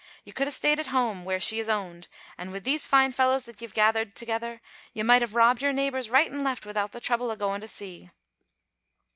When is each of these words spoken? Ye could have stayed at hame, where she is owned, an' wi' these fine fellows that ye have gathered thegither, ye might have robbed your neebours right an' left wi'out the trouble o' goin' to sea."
Ye 0.23 0.33
could 0.33 0.47
have 0.47 0.55
stayed 0.55 0.79
at 0.79 0.87
hame, 0.87 1.25
where 1.25 1.39
she 1.39 1.59
is 1.59 1.69
owned, 1.69 2.07
an' 2.35 2.49
wi' 2.49 2.57
these 2.57 2.87
fine 2.87 3.11
fellows 3.11 3.43
that 3.43 3.61
ye 3.61 3.67
have 3.67 3.73
gathered 3.75 4.15
thegither, 4.15 4.59
ye 4.93 5.03
might 5.03 5.21
have 5.21 5.35
robbed 5.35 5.61
your 5.61 5.73
neebours 5.73 6.09
right 6.09 6.31
an' 6.31 6.43
left 6.43 6.65
wi'out 6.65 6.91
the 6.91 6.99
trouble 6.99 7.29
o' 7.29 7.35
goin' 7.35 7.61
to 7.61 7.67
sea." 7.67 8.09